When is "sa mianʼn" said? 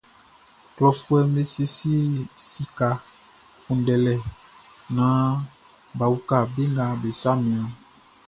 7.21-7.73